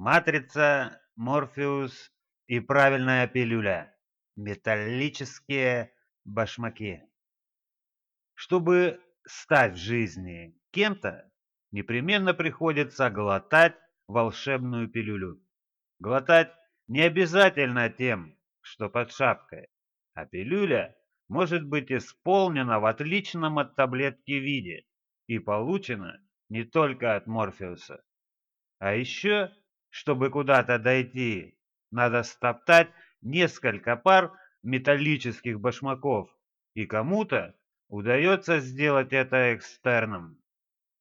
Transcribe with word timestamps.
Матрица, 0.00 1.02
Морфеус 1.16 2.12
и 2.46 2.60
правильная 2.60 3.26
пилюля. 3.26 3.92
Металлические 4.36 5.92
башмаки. 6.24 7.02
Чтобы 8.34 9.00
стать 9.26 9.72
в 9.72 9.78
жизни 9.78 10.56
кем-то, 10.70 11.28
непременно 11.72 12.32
приходится 12.32 13.10
глотать 13.10 13.74
волшебную 14.06 14.88
пилюлю. 14.88 15.42
Глотать 15.98 16.54
не 16.86 17.00
обязательно 17.00 17.90
тем, 17.90 18.38
что 18.60 18.88
под 18.88 19.10
шапкой, 19.10 19.66
а 20.14 20.26
пилюля 20.26 20.96
может 21.26 21.66
быть 21.66 21.90
исполнена 21.90 22.78
в 22.78 22.84
отличном 22.84 23.58
от 23.58 23.74
таблетки 23.74 24.30
виде 24.30 24.86
и 25.26 25.40
получена 25.40 26.24
не 26.50 26.62
только 26.62 27.16
от 27.16 27.26
Морфеуса. 27.26 28.04
А 28.78 28.94
еще, 28.94 29.52
чтобы 29.90 30.30
куда-то 30.30 30.78
дойти, 30.78 31.58
надо 31.90 32.22
стоптать 32.22 32.90
несколько 33.22 33.96
пар 33.96 34.32
металлических 34.62 35.60
башмаков, 35.60 36.30
и 36.74 36.86
кому-то 36.86 37.54
удается 37.88 38.60
сделать 38.60 39.12
это 39.12 39.54
экстерном. 39.54 40.38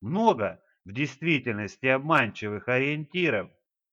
Много 0.00 0.62
в 0.84 0.92
действительности 0.92 1.86
обманчивых 1.86 2.68
ориентиров, 2.68 3.50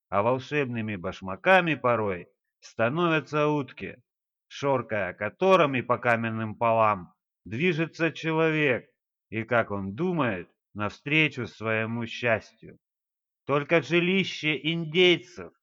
а 0.09 0.21
волшебными 0.21 0.95
башмаками 0.95 1.75
порой 1.75 2.29
становятся 2.59 3.47
утки, 3.47 3.97
шоркая 4.47 5.13
которыми 5.13 5.81
по 5.81 5.97
каменным 5.97 6.55
полам 6.55 7.13
движется 7.43 8.11
человек, 8.11 8.89
и, 9.29 9.43
как 9.43 9.71
он 9.71 9.95
думает, 9.95 10.49
навстречу 10.73 11.47
своему 11.47 12.05
счастью. 12.05 12.77
Только 13.45 13.81
жилище 13.81 14.59
индейцев, 14.71 15.53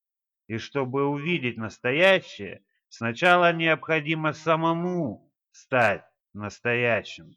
и 0.46 0.58
чтобы 0.58 1.04
увидеть 1.04 1.56
настоящее, 1.56 2.64
сначала 2.88 3.52
необходимо 3.52 4.32
самому 4.32 5.32
стать 5.50 6.04
настоящим. 6.32 7.34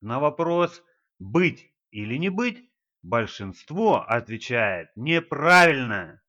На 0.00 0.18
вопрос 0.18 0.82
«быть 1.20 1.72
или 1.92 2.16
не 2.16 2.30
быть» 2.30 2.68
большинство 3.02 4.02
отвечает 4.02 4.90
неправильно. 4.96 6.20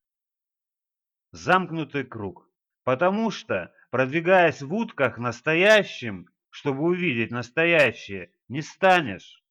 Замкнутый 1.32 2.04
круг. 2.04 2.48
Потому 2.84 3.32
что, 3.32 3.74
продвигаясь 3.90 4.62
в 4.62 4.74
утках 4.74 5.18
настоящим, 5.18 6.30
чтобы 6.50 6.84
увидеть 6.84 7.32
настоящее, 7.32 8.32
не 8.48 8.62
станешь. 8.62 9.44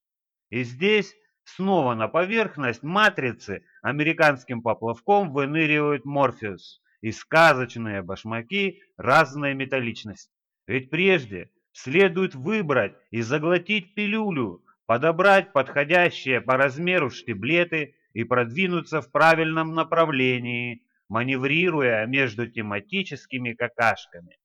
И 0.49 0.63
здесь 0.63 1.15
снова 1.47 1.95
на 1.95 2.09
поверхность 2.09 2.83
матрицы 2.83 3.65
американским 3.87 4.63
поплавком 4.63 5.33
выныривают 5.33 6.05
Морфеус 6.05 6.83
и 7.03 7.13
сказочные 7.13 8.03
башмаки 8.03 8.83
разной 8.97 9.55
металличности. 9.55 10.33
Ведь 10.67 10.91
прежде 10.91 11.51
следует 11.71 12.35
выбрать 12.35 12.97
и 13.13 13.23
заглотить 13.23 13.95
пилюлю, 13.95 14.65
подобрать 14.87 15.53
подходящие 15.53 16.41
по 16.41 16.57
размеру 16.57 17.11
штиблеты 17.11 17.95
и 18.13 18.25
продвинуться 18.25 19.01
в 19.01 19.13
правильном 19.13 19.73
направлении, 19.75 20.83
маневрируя 21.09 22.07
между 22.07 22.51
тематическими 22.51 23.53
какашками. 23.53 24.37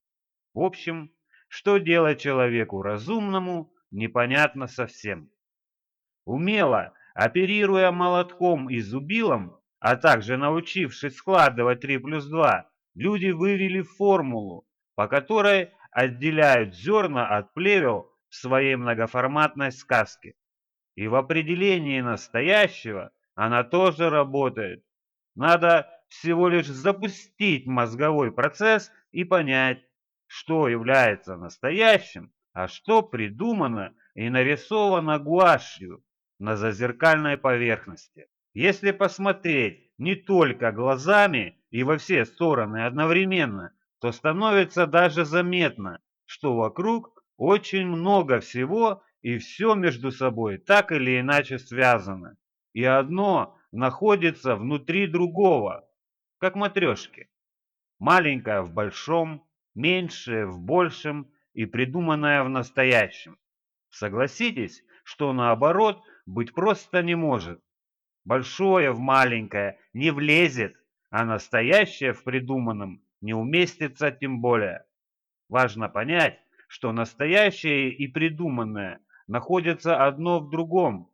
В 0.53 0.59
общем, 0.59 1.11
что 1.48 1.80
делать 1.80 2.22
человеку 2.22 2.83
разумному, 2.83 3.73
непонятно 3.89 4.67
совсем. 4.67 5.31
Умело, 6.26 6.94
оперируя 7.23 7.91
молотком 7.91 8.67
и 8.67 8.80
зубилом, 8.80 9.55
а 9.80 9.95
также 9.95 10.38
научившись 10.38 11.17
складывать 11.17 11.81
3 11.81 12.00
плюс 12.00 12.25
2, 12.25 12.67
люди 12.95 13.30
вывели 13.30 13.83
формулу, 13.83 14.67
по 14.95 15.08
которой 15.08 15.69
отделяют 15.92 16.73
зерна 16.73 17.27
от 17.27 17.53
плевел 17.53 18.11
в 18.30 18.36
своей 18.36 18.76
многоформатной 18.76 19.71
сказке. 19.71 20.33
И 20.95 21.08
в 21.08 21.14
определении 21.14 22.02
настоящего 22.02 23.11
она 23.36 23.64
тоже 23.64 24.09
работает. 24.09 24.83
Надо 25.36 25.92
всего 26.08 26.49
лишь 26.49 26.67
запустить 26.67 27.67
мозговой 27.67 28.32
процесс 28.32 28.92
и 29.11 29.26
понять, 29.26 29.83
что 30.26 30.67
является 30.67 31.38
настоящим, 31.38 32.32
а 32.53 32.67
что 32.67 33.03
придумано 33.03 33.93
и 34.15 34.27
нарисовано 34.30 35.20
гуашью 35.20 36.03
на 36.41 36.57
зазеркальной 36.57 37.37
поверхности. 37.37 38.27
Если 38.53 38.91
посмотреть 38.91 39.91
не 39.99 40.15
только 40.15 40.71
глазами 40.71 41.55
и 41.69 41.83
во 41.83 41.97
все 41.97 42.25
стороны 42.25 42.85
одновременно, 42.85 43.73
то 43.99 44.11
становится 44.11 44.87
даже 44.87 45.23
заметно, 45.23 46.02
что 46.25 46.55
вокруг 46.55 47.23
очень 47.37 47.85
много 47.85 48.39
всего 48.39 49.03
и 49.21 49.37
все 49.37 49.75
между 49.75 50.11
собой 50.11 50.57
так 50.57 50.91
или 50.91 51.19
иначе 51.19 51.59
связано. 51.59 52.37
И 52.73 52.83
одно 52.83 53.55
находится 53.71 54.55
внутри 54.55 55.05
другого, 55.05 55.87
как 56.39 56.55
матрешки. 56.55 57.29
Маленькое 57.99 58.61
в 58.63 58.73
большом, 58.73 59.47
меньшее 59.75 60.47
в 60.47 60.59
большем 60.59 61.31
и 61.53 61.65
придуманное 61.65 62.43
в 62.43 62.49
настоящем. 62.49 63.37
Согласитесь, 63.89 64.83
что 65.03 65.33
наоборот 65.33 66.02
быть 66.31 66.53
просто 66.53 67.03
не 67.03 67.15
может. 67.15 67.61
Большое 68.23 68.92
в 68.92 68.99
маленькое 68.99 69.80
не 69.93 70.11
влезет, 70.11 70.75
а 71.09 71.25
настоящее 71.25 72.14
в 72.14 72.23
придуманном 72.23 73.03
не 73.21 73.33
уместится 73.33 74.11
тем 74.11 74.41
более. 74.41 74.86
Важно 75.49 75.89
понять, 75.89 76.39
что 76.67 76.91
настоящее 76.91 77.91
и 77.91 78.08
придуманное 78.08 79.02
находятся 79.27 80.05
одно 80.05 80.39
в 80.39 80.49
другом, 80.49 81.11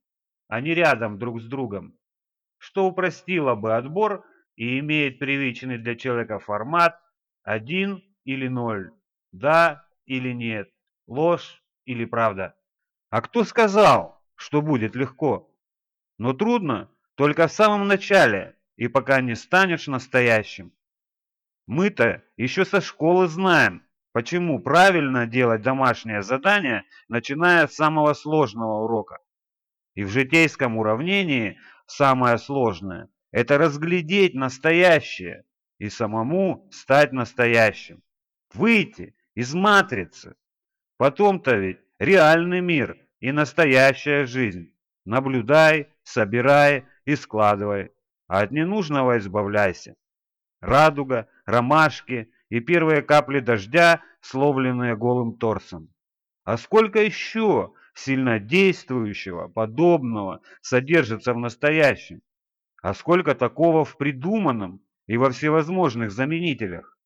а 0.47 0.61
не 0.61 0.73
рядом 0.73 1.17
друг 1.17 1.41
с 1.41 1.45
другом, 1.45 1.97
что 2.57 2.85
упростило 2.85 3.55
бы 3.55 3.75
отбор 3.75 4.25
и 4.55 4.79
имеет 4.79 5.19
привычный 5.19 5.77
для 5.77 5.95
человека 5.95 6.39
формат 6.39 6.99
один 7.43 8.03
или 8.23 8.47
ноль, 8.47 8.91
да 9.31 9.85
или 10.05 10.31
нет, 10.31 10.69
ложь 11.07 11.63
или 11.85 12.05
правда. 12.05 12.55
А 13.09 13.21
кто 13.21 13.43
сказал, 13.43 14.16
что 14.37 14.61
будет 14.61 14.95
легко? 14.95 15.53
Но 16.17 16.33
трудно 16.33 16.89
только 17.15 17.47
в 17.47 17.51
самом 17.51 17.87
начале 17.87 18.55
и 18.77 18.87
пока 18.87 19.19
не 19.19 19.35
станешь 19.35 19.87
настоящим. 19.87 20.71
Мы-то 21.65 22.23
еще 22.37 22.63
со 22.63 22.79
школы 22.79 23.27
знаем, 23.27 23.83
почему 24.13 24.59
правильно 24.59 25.25
делать 25.25 25.63
домашнее 25.63 26.21
задание, 26.21 26.85
начиная 27.09 27.67
с 27.67 27.75
самого 27.75 28.13
сложного 28.13 28.83
урока. 28.83 29.19
И 29.95 30.03
в 30.03 30.09
житейском 30.09 30.77
уравнении 30.77 31.59
самое 31.87 32.37
сложное– 32.37 33.09
это 33.31 33.57
разглядеть 33.57 34.35
настоящее 34.35 35.43
и 35.79 35.89
самому 35.89 36.69
стать 36.71 37.11
настоящим. 37.11 38.03
Выйти 38.53 39.15
из 39.33 39.53
матрицы. 39.53 40.35
Потом-то 40.97 41.55
ведь 41.55 41.79
реальный 41.99 42.61
мир 42.61 42.97
и 43.19 43.31
настоящая 43.31 44.25
жизнь. 44.25 44.73
Наблюдай, 45.05 45.89
собирай 46.03 46.85
и 47.05 47.15
складывай, 47.15 47.91
а 48.27 48.41
от 48.41 48.51
ненужного 48.51 49.17
избавляйся. 49.17 49.95
Радуга, 50.59 51.27
ромашки 51.45 52.31
и 52.49 52.59
первые 52.59 53.01
капли 53.01 53.39
дождя, 53.39 54.01
словленные 54.21 54.95
голым 54.95 55.37
торсом. 55.37 55.89
А 56.43 56.57
сколько 56.57 57.01
еще 57.01 57.73
сильнодействующего, 57.93 59.47
подобного 59.47 60.41
содержится 60.61 61.33
в 61.33 61.37
настоящем? 61.37 62.21
А 62.81 62.93
сколько 62.93 63.33
такого 63.33 63.85
в 63.85 63.97
придуманном 63.97 64.81
и 65.07 65.17
во 65.17 65.31
всевозможных 65.31 66.11
заменителях? 66.11 66.97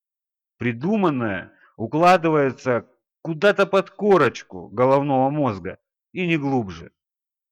Придуманное 0.57 1.53
укладывается 1.77 2.87
куда-то 3.21 3.65
под 3.65 3.89
корочку 3.91 4.67
головного 4.67 5.29
мозга 5.29 5.79
и 6.13 6.27
не 6.27 6.37
глубже, 6.37 6.91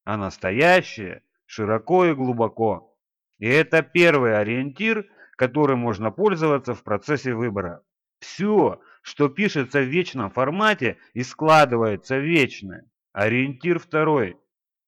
а 0.04 0.18
настоящее 0.18 1.24
широко 1.46 2.06
и 2.06 2.14
глубоко. 2.14 2.98
И 3.40 3.48
это 3.48 3.82
первый 3.82 4.38
ориентир, 4.38 5.08
которым 5.38 5.80
можно 5.80 6.12
пользоваться 6.12 6.74
в 6.74 6.84
процессе 6.84 7.34
выбора. 7.34 7.84
Все, 8.20 8.82
что 9.02 9.30
пишется 9.30 9.80
в 9.80 9.88
вечном 9.88 10.30
формате 10.30 10.98
и 11.14 11.24
складывается 11.24 12.18
в 12.18 12.24
вечное. 12.24 12.86
Ориентир 13.14 13.80
второй. 13.80 14.38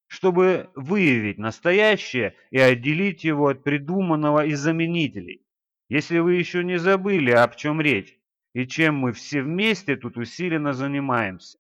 Чтобы 0.07 0.69
выявить 0.75 1.37
настоящее 1.37 2.35
и 2.49 2.59
отделить 2.59 3.23
его 3.23 3.47
от 3.47 3.63
придуманного 3.63 4.45
из 4.45 4.59
заменителей. 4.59 5.45
Если 5.87 6.19
вы 6.19 6.35
еще 6.35 6.63
не 6.63 6.77
забыли, 6.77 7.31
об 7.31 7.55
чем 7.55 7.79
речь, 7.79 8.19
и 8.53 8.67
чем 8.67 8.97
мы 8.97 9.13
все 9.13 9.41
вместе 9.41 9.95
тут 9.95 10.17
усиленно 10.17 10.73
занимаемся. 10.73 11.57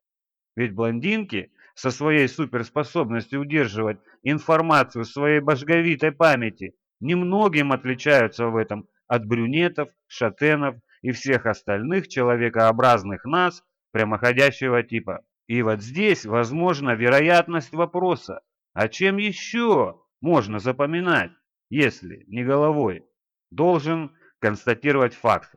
Ведь 0.55 0.73
блондинки 0.73 1.51
со 1.75 1.91
своей 1.91 2.27
суперспособностью 2.27 3.41
удерживать 3.41 3.99
информацию 4.23 5.03
в 5.03 5.07
своей 5.07 5.39
башговитой 5.39 6.11
памяти 6.11 6.75
немногим 6.99 7.71
отличаются 7.71 8.47
в 8.47 8.55
этом 8.55 8.87
от 9.07 9.25
брюнетов, 9.25 9.89
шатенов 10.07 10.75
и 11.01 11.11
всех 11.11 11.45
остальных 11.45 12.07
человекообразных 12.07 13.25
нас 13.25 13.63
прямоходящего 13.91 14.83
типа. 14.83 15.21
И 15.47 15.61
вот 15.63 15.81
здесь 15.81 16.25
возможна 16.25 16.91
вероятность 16.91 17.73
вопроса, 17.73 18.41
а 18.73 18.87
чем 18.87 19.17
еще 19.17 20.01
можно 20.21 20.59
запоминать, 20.59 21.31
если 21.69 22.23
не 22.27 22.43
головой? 22.43 23.03
Должен 23.49 24.15
констатировать 24.39 25.13
факт. 25.13 25.53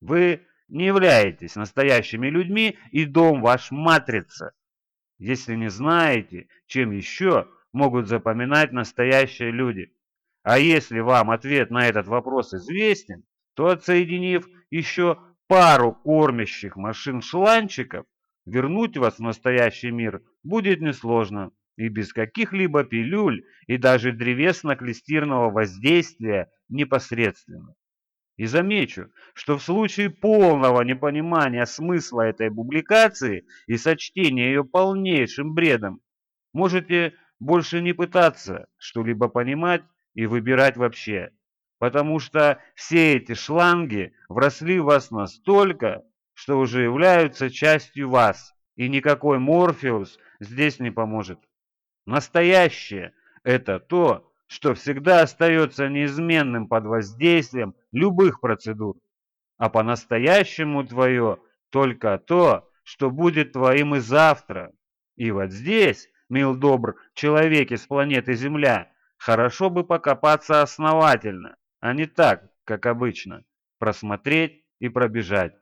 Вы 0.00 0.46
не 0.68 0.86
являетесь 0.86 1.56
настоящими 1.56 2.28
людьми, 2.28 2.78
и 2.90 3.04
дом 3.04 3.40
ваш 3.40 3.70
матрица. 3.70 4.52
Если 5.22 5.54
не 5.54 5.70
знаете, 5.70 6.48
чем 6.66 6.90
еще 6.90 7.46
могут 7.72 8.08
запоминать 8.08 8.72
настоящие 8.72 9.52
люди. 9.52 9.94
А 10.42 10.58
если 10.58 10.98
вам 10.98 11.30
ответ 11.30 11.70
на 11.70 11.86
этот 11.86 12.08
вопрос 12.08 12.52
известен, 12.52 13.22
то 13.54 13.68
отсоединив 13.68 14.48
еще 14.70 15.20
пару 15.46 15.92
кормящих 15.92 16.74
машин-шланчиков, 16.74 18.04
вернуть 18.46 18.96
вас 18.96 19.18
в 19.18 19.22
настоящий 19.22 19.92
мир 19.92 20.24
будет 20.42 20.80
несложно 20.80 21.52
и 21.76 21.86
без 21.86 22.12
каких-либо 22.12 22.82
пилюль 22.82 23.44
и 23.68 23.76
даже 23.76 24.10
древесно-клестирного 24.10 25.52
воздействия 25.52 26.50
непосредственно. 26.68 27.76
И 28.42 28.46
замечу, 28.46 29.08
что 29.34 29.56
в 29.56 29.62
случае 29.62 30.10
полного 30.10 30.82
непонимания 30.82 31.64
смысла 31.64 32.22
этой 32.22 32.50
публикации 32.50 33.46
и 33.68 33.76
сочтения 33.76 34.48
ее 34.48 34.64
полнейшим 34.64 35.54
бредом, 35.54 36.00
можете 36.52 37.14
больше 37.38 37.80
не 37.80 37.92
пытаться 37.92 38.66
что-либо 38.78 39.28
понимать 39.28 39.84
и 40.14 40.26
выбирать 40.26 40.76
вообще 40.76 41.30
потому 41.78 42.18
что 42.18 42.60
все 42.74 43.14
эти 43.14 43.34
шланги 43.34 44.12
вросли 44.28 44.80
в 44.80 44.86
вас 44.86 45.12
настолько, 45.12 46.02
что 46.32 46.58
уже 46.58 46.82
являются 46.82 47.48
частью 47.48 48.08
вас, 48.08 48.54
и 48.74 48.88
никакой 48.88 49.38
Морфеус 49.38 50.18
здесь 50.40 50.80
не 50.80 50.90
поможет. 50.90 51.38
Настоящее– 52.06 53.14
это 53.44 53.80
то, 53.80 54.31
что 54.52 54.74
всегда 54.74 55.22
остается 55.22 55.88
неизменным 55.88 56.68
под 56.68 56.84
воздействием 56.84 57.74
любых 57.90 58.40
процедур, 58.40 58.96
а 59.56 59.70
по-настоящему 59.70 60.84
твое 60.86 61.38
только 61.70 62.18
то, 62.18 62.68
что 62.82 63.10
будет 63.10 63.52
твоим 63.52 63.94
и 63.94 64.00
завтра. 64.00 64.72
И 65.16 65.30
вот 65.30 65.52
здесь, 65.52 66.06
мил 66.28 66.54
добр, 66.54 66.96
человеки 67.14 67.76
с 67.76 67.86
планеты 67.86 68.34
Земля, 68.34 68.92
хорошо 69.16 69.70
бы 69.70 69.84
покопаться 69.84 70.60
основательно, 70.60 71.56
а 71.80 71.94
не 71.94 72.04
так, 72.04 72.50
как 72.64 72.84
обычно, 72.84 73.44
просмотреть 73.78 74.66
и 74.80 74.90
пробежать. 74.90 75.54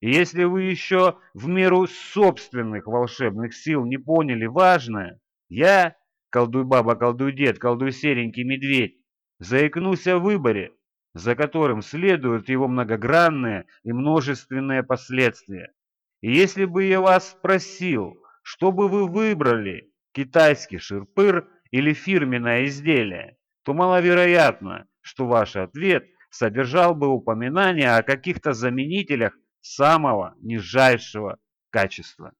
И 0.00 0.10
если 0.10 0.44
вы 0.44 0.62
еще 0.62 1.18
в 1.34 1.48
меру 1.48 1.86
собственных 1.86 2.86
волшебных 2.86 3.54
сил 3.54 3.84
не 3.84 3.98
поняли 3.98 4.46
важное, 4.46 5.20
я, 5.50 5.96
колдуй 6.30 6.64
баба, 6.64 6.94
колдуй 6.94 7.32
дед, 7.32 7.58
колдуй 7.58 7.92
серенький 7.92 8.44
медведь, 8.44 8.98
заикнусь 9.38 10.06
о 10.06 10.18
выборе, 10.18 10.72
за 11.14 11.34
которым 11.34 11.82
следуют 11.82 12.48
его 12.48 12.68
многогранные 12.68 13.66
и 13.82 13.92
множественные 13.92 14.82
последствия. 14.82 15.72
И 16.20 16.32
если 16.32 16.64
бы 16.64 16.84
я 16.84 17.00
вас 17.00 17.30
спросил, 17.30 18.16
что 18.42 18.72
бы 18.72 18.88
вы 18.88 19.06
выбрали, 19.06 19.92
китайский 20.12 20.78
ширпыр 20.78 21.48
или 21.70 21.92
фирменное 21.92 22.64
изделие, 22.64 23.36
то 23.62 23.74
маловероятно, 23.74 24.86
что 25.00 25.26
ваш 25.26 25.56
ответ 25.56 26.06
содержал 26.30 26.94
бы 26.94 27.08
упоминание 27.08 27.96
о 27.96 28.02
каких-то 28.02 28.52
заменителях 28.52 29.36
самого 29.60 30.34
нижайшего 30.40 31.38
качества. 31.70 32.32